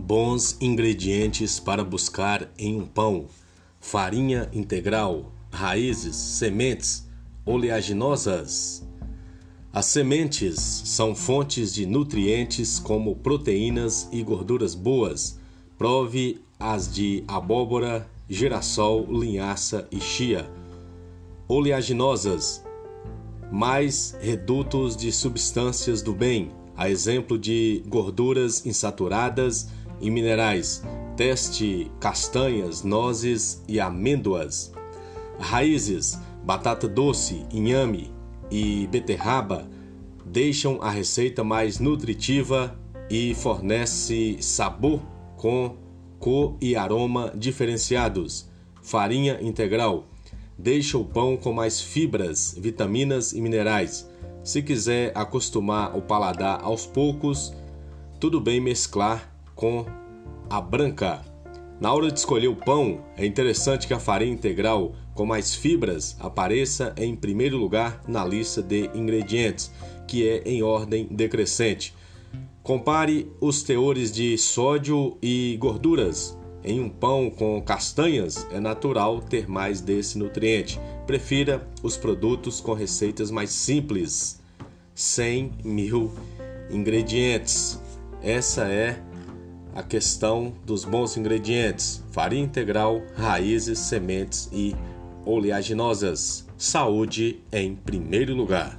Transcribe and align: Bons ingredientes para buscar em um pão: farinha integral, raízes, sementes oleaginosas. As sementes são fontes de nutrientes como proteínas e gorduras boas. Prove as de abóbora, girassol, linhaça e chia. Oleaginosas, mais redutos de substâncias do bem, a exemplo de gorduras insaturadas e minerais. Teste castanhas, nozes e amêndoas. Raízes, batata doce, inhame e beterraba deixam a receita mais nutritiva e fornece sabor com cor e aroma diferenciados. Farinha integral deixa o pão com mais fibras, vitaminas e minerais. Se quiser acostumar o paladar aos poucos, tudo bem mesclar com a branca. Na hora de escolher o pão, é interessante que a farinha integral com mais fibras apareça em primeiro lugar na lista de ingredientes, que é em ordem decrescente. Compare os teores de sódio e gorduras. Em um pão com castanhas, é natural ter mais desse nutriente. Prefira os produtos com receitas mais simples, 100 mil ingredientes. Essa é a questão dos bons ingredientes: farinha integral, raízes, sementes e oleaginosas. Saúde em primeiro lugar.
Bons 0.00 0.56
ingredientes 0.62 1.60
para 1.60 1.84
buscar 1.84 2.50
em 2.58 2.80
um 2.80 2.86
pão: 2.86 3.26
farinha 3.78 4.48
integral, 4.50 5.30
raízes, 5.52 6.16
sementes 6.16 7.06
oleaginosas. 7.44 8.82
As 9.70 9.84
sementes 9.84 10.58
são 10.58 11.14
fontes 11.14 11.74
de 11.74 11.84
nutrientes 11.84 12.78
como 12.78 13.14
proteínas 13.14 14.08
e 14.10 14.22
gorduras 14.22 14.74
boas. 14.74 15.38
Prove 15.76 16.40
as 16.58 16.92
de 16.92 17.22
abóbora, 17.28 18.08
girassol, 18.28 19.06
linhaça 19.06 19.86
e 19.92 20.00
chia. 20.00 20.50
Oleaginosas, 21.46 22.64
mais 23.52 24.16
redutos 24.18 24.96
de 24.96 25.12
substâncias 25.12 26.00
do 26.00 26.14
bem, 26.14 26.50
a 26.74 26.88
exemplo 26.88 27.38
de 27.38 27.84
gorduras 27.86 28.64
insaturadas 28.64 29.68
e 30.00 30.10
minerais. 30.10 30.82
Teste 31.16 31.90
castanhas, 32.00 32.82
nozes 32.82 33.62
e 33.68 33.78
amêndoas. 33.78 34.72
Raízes, 35.38 36.18
batata 36.44 36.88
doce, 36.88 37.44
inhame 37.52 38.12
e 38.50 38.86
beterraba 38.86 39.68
deixam 40.24 40.80
a 40.80 40.90
receita 40.90 41.42
mais 41.42 41.78
nutritiva 41.78 42.78
e 43.10 43.34
fornece 43.34 44.36
sabor 44.40 45.02
com 45.36 45.76
cor 46.18 46.56
e 46.60 46.76
aroma 46.76 47.32
diferenciados. 47.34 48.48
Farinha 48.82 49.38
integral 49.40 50.06
deixa 50.58 50.98
o 50.98 51.04
pão 51.04 51.36
com 51.36 51.52
mais 51.52 51.80
fibras, 51.80 52.54
vitaminas 52.56 53.32
e 53.32 53.40
minerais. 53.40 54.08
Se 54.44 54.62
quiser 54.62 55.12
acostumar 55.14 55.96
o 55.96 56.02
paladar 56.02 56.62
aos 56.62 56.86
poucos, 56.86 57.52
tudo 58.18 58.40
bem 58.40 58.60
mesclar 58.60 59.29
com 59.60 59.84
a 60.48 60.58
branca. 60.58 61.20
Na 61.78 61.92
hora 61.92 62.10
de 62.10 62.18
escolher 62.18 62.48
o 62.48 62.56
pão, 62.56 63.04
é 63.16 63.26
interessante 63.26 63.86
que 63.86 63.92
a 63.92 64.00
farinha 64.00 64.32
integral 64.32 64.94
com 65.14 65.26
mais 65.26 65.54
fibras 65.54 66.16
apareça 66.18 66.94
em 66.96 67.14
primeiro 67.14 67.58
lugar 67.58 68.02
na 68.08 68.24
lista 68.24 68.62
de 68.62 68.90
ingredientes, 68.94 69.70
que 70.08 70.26
é 70.26 70.42
em 70.46 70.62
ordem 70.62 71.06
decrescente. 71.10 71.94
Compare 72.62 73.30
os 73.38 73.62
teores 73.62 74.10
de 74.10 74.36
sódio 74.38 75.18
e 75.22 75.56
gorduras. 75.60 76.36
Em 76.64 76.80
um 76.80 76.88
pão 76.88 77.30
com 77.30 77.60
castanhas, 77.60 78.46
é 78.50 78.60
natural 78.60 79.20
ter 79.20 79.48
mais 79.48 79.80
desse 79.80 80.18
nutriente. 80.18 80.80
Prefira 81.06 81.66
os 81.82 81.96
produtos 81.96 82.60
com 82.60 82.72
receitas 82.72 83.30
mais 83.30 83.50
simples, 83.50 84.40
100 84.94 85.52
mil 85.64 86.12
ingredientes. 86.70 87.80
Essa 88.22 88.64
é 88.64 89.02
a 89.80 89.82
questão 89.82 90.52
dos 90.64 90.84
bons 90.84 91.16
ingredientes: 91.16 92.04
farinha 92.12 92.44
integral, 92.44 93.02
raízes, 93.16 93.78
sementes 93.78 94.48
e 94.52 94.76
oleaginosas. 95.24 96.46
Saúde 96.56 97.42
em 97.50 97.74
primeiro 97.74 98.34
lugar. 98.34 98.78